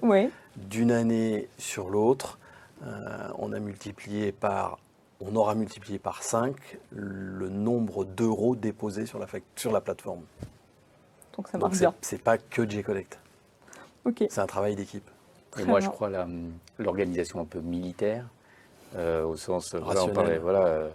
[0.56, 2.38] d'une année sur l'autre,
[2.84, 4.78] euh, on a multiplié par,
[5.20, 6.56] on aura multiplié par 5
[6.90, 10.22] le nombre d'euros déposés sur la, fac- sur la plateforme.
[11.36, 11.94] Donc ça Donc marche c'est bien.
[12.00, 13.18] c'est pas que J-Collect,
[14.04, 14.24] Ok.
[14.28, 15.08] c'est un travail d'équipe.
[15.58, 15.88] Et moi, bien.
[15.88, 16.26] je crois la-
[16.78, 18.26] l'organisation un peu militaire,
[18.96, 20.14] euh, au sens, voilà, on Rationnel.
[20.14, 20.90] parlait, voilà, euh,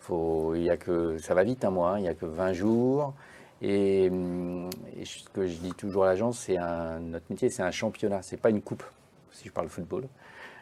[0.00, 2.26] faut, il y a que, ça va vite un mois, hein, il n'y a que
[2.26, 3.14] 20 jours.
[3.62, 6.56] Et, hum, et ce que je dis toujours à l'agence, c'est
[7.00, 8.84] notre métier, c'est un championnat, c'est pas une coupe,
[9.32, 10.04] si je parle football.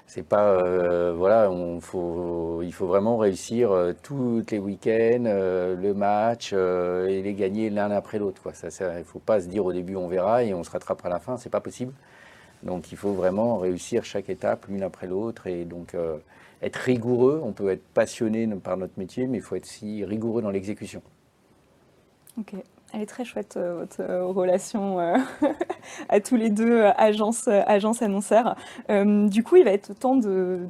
[0.06, 1.78] C'est pas, euh, voilà, on
[2.62, 7.90] il faut vraiment réussir euh, tous les week-ends, euh, le match, et les gagner l'un
[7.90, 8.42] après l'autre.
[8.42, 8.52] quoi.
[8.54, 11.12] Ça, il faut pas se dire au début on verra et on se rattrapera à
[11.12, 11.92] la fin, c'est pas possible.
[12.62, 15.96] Donc il faut vraiment réussir chaque étape l'une après l'autre et donc
[16.62, 17.40] être rigoureux.
[17.44, 21.02] On peut être passionné par notre métier, mais il faut être si rigoureux dans l'exécution.
[22.38, 22.54] Ok.
[22.94, 25.16] Elle est très chouette, euh, votre euh, relation euh,
[26.08, 27.48] à tous les deux, euh, agence,
[28.02, 28.54] annonceur.
[28.88, 30.68] Du coup, il va être temps de,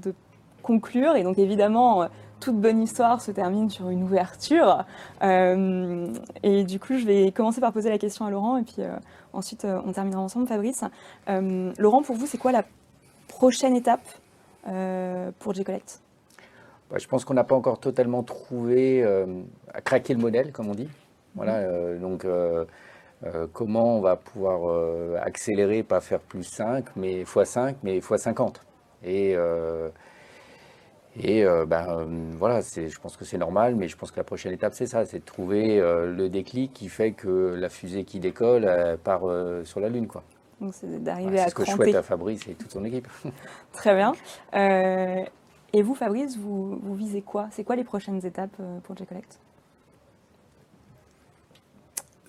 [0.62, 1.16] conclure.
[1.16, 2.08] Et donc, évidemment,
[2.40, 4.86] toute bonne histoire se termine sur une ouverture.
[5.22, 8.56] Et du coup, je vais commencer par poser la question à Laurent.
[8.56, 8.82] Et puis
[9.34, 10.84] ensuite, on terminera ensemble, Fabrice.
[11.28, 12.64] Laurent, pour vous, c'est quoi la
[13.28, 14.08] prochaine étape
[15.38, 16.00] pour J-Collect
[16.90, 19.04] Bah, je pense qu'on n'a pas encore totalement trouvé
[19.74, 20.88] à craquer le modèle, comme on dit.
[21.34, 22.64] Voilà, euh, donc euh,
[23.24, 28.16] euh, comment on va pouvoir accélérer, pas faire plus 5, mais x 5, mais x
[28.16, 28.60] 50.
[29.04, 29.36] Et,
[31.22, 32.06] et ben,
[32.38, 34.86] voilà, c'est- je pense que c'est normal, mais je pense que la prochaine étape, c'est
[34.86, 39.22] ça, c'est de trouver le déclic qui fait que la fusée qui décolle elle part
[39.64, 40.06] sur la Lune.
[40.08, 40.22] Quoi.
[40.60, 43.08] Donc, c'est d'arriver à ce que je souhaite à Fabrice et toute son équipe.
[43.72, 44.12] Très bien.
[44.54, 47.48] Et vous, Fabrice, vous, vous visez quoi?
[47.50, 49.38] C'est quoi les prochaines étapes pour J-Collect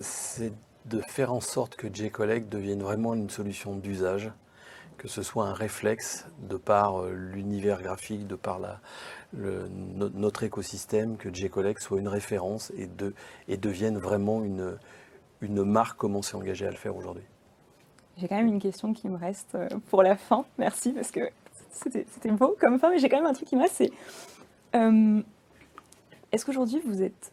[0.00, 0.52] c'est
[0.86, 4.30] de faire en sorte que J-Collect devienne vraiment une solution d'usage,
[4.98, 8.60] que ce soit un réflexe de par euh, l'univers graphique, de par
[9.34, 13.14] notre écosystème, que J-Collect soit une référence et, de,
[13.48, 14.78] et devienne vraiment une,
[15.40, 17.24] une marque comme on s'est engagé à le faire aujourd'hui.
[18.16, 20.46] J'ai quand même une question qui me reste euh, pour la fin.
[20.58, 21.20] Merci, parce que
[21.70, 23.74] c'était beau comme fin, mais j'ai quand même un truc qui reste.
[23.74, 23.92] C'est
[24.74, 25.22] euh,
[26.32, 27.32] est-ce qu'aujourd'hui vous êtes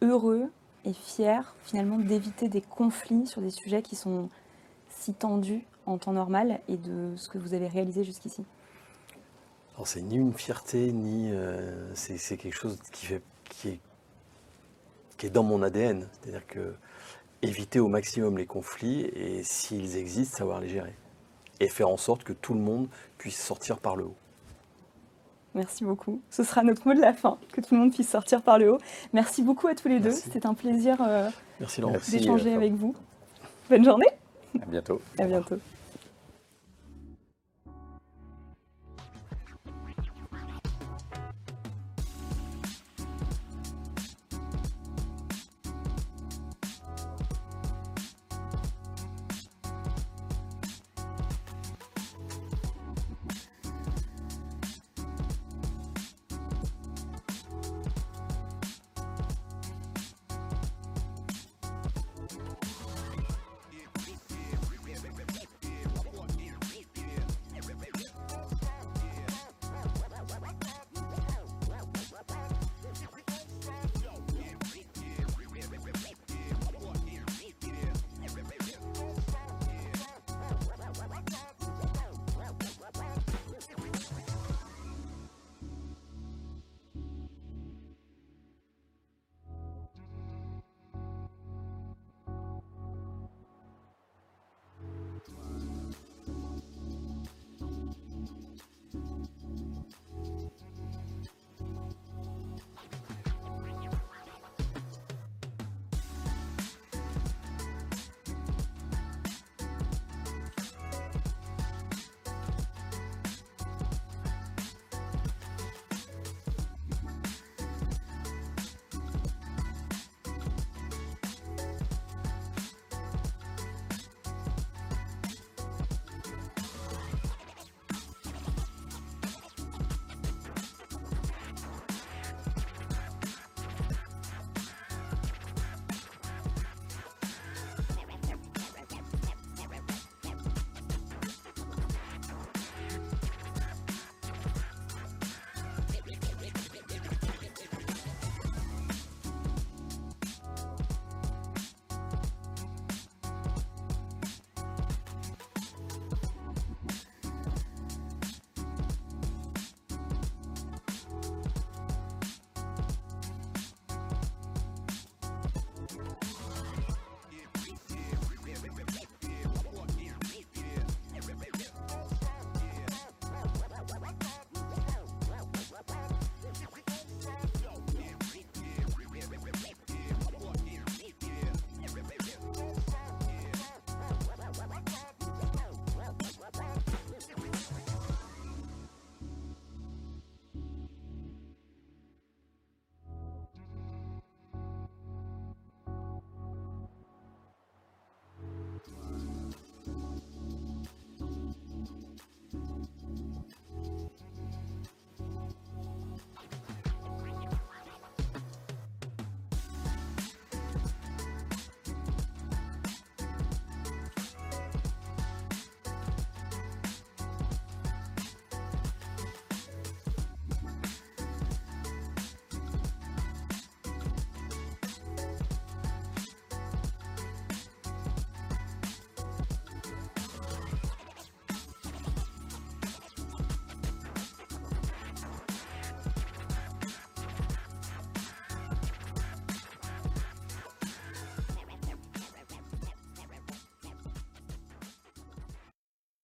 [0.00, 0.50] heureux
[0.84, 4.28] et fier finalement d'éviter des conflits sur des sujets qui sont
[4.88, 8.44] si tendus en temps normal et de ce que vous avez réalisé jusqu'ici
[9.74, 13.80] Alors c'est ni une fierté, ni euh, c'est quelque chose qui, est,
[15.16, 16.08] qui est dans mon ADN.
[16.20, 16.74] C'est-à-dire que
[17.42, 20.94] éviter au maximum les conflits et s'ils existent, savoir les gérer.
[21.60, 22.88] Et faire en sorte que tout le monde
[23.18, 24.16] puisse sortir par le haut.
[25.54, 26.20] Merci beaucoup.
[26.30, 28.72] Ce sera notre mot de la fin, que tout le monde puisse sortir par le
[28.72, 28.78] haut.
[29.12, 30.12] Merci beaucoup à tous les deux.
[30.12, 31.28] C'était un plaisir euh,
[32.10, 32.94] d'échanger euh, avec vous.
[33.68, 34.06] Bonne journée.
[34.60, 35.00] À bientôt.
[35.18, 35.56] À bientôt.